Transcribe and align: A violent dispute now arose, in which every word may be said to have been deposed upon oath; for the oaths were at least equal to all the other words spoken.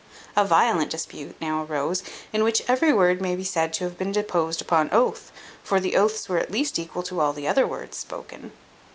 A 0.35 0.43
violent 0.43 0.89
dispute 0.89 1.35
now 1.39 1.63
arose, 1.63 2.01
in 2.33 2.43
which 2.43 2.63
every 2.67 2.91
word 2.91 3.21
may 3.21 3.35
be 3.35 3.43
said 3.43 3.71
to 3.73 3.83
have 3.83 3.99
been 3.99 4.11
deposed 4.11 4.59
upon 4.59 4.89
oath; 4.91 5.31
for 5.61 5.79
the 5.79 5.95
oaths 5.95 6.27
were 6.27 6.39
at 6.39 6.49
least 6.49 6.79
equal 6.79 7.03
to 7.03 7.19
all 7.21 7.33
the 7.33 7.47
other 7.47 7.67
words 7.67 7.97
spoken. 7.99 8.51